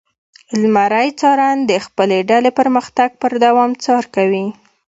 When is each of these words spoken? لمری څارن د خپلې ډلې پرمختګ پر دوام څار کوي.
لمری 0.61 1.09
څارن 1.19 1.57
د 1.69 1.71
خپلې 1.85 2.19
ډلې 2.29 2.51
پرمختګ 2.59 3.09
پر 3.21 3.31
دوام 3.45 3.71
څار 3.83 4.03
کوي. 4.15 4.45